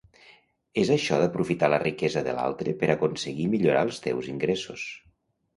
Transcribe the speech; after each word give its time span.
És 0.83 0.89
això 0.95 1.19
d'aprofitar 1.23 1.69
la 1.73 1.79
riquesa 1.83 2.25
de 2.29 2.35
l'altre 2.39 2.75
per 2.81 2.89
aconseguir 2.95 3.47
millorar 3.53 3.85
els 3.89 4.03
teus 4.07 4.35
ingressos. 4.37 4.91